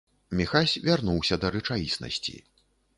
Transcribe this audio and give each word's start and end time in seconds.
Міхась 0.39 0.73
вярнуўся 0.89 1.39
да 1.45 1.55
рэчаіснасці. 1.59 2.39